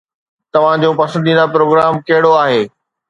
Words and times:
توهان 0.51 0.77
جو 0.83 0.89
پسنديده 1.01 1.45
پروگرام 1.53 1.93
ڪهڙو 2.07 2.31
آهي؟ 2.43 2.61